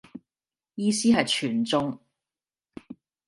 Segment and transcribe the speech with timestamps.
[0.73, 1.99] 意思係全中